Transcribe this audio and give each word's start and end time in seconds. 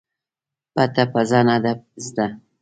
پټه 0.73 1.03
پڅه 1.13 1.39
نه 1.47 1.57
ده 1.63 1.71
زده. 2.05 2.25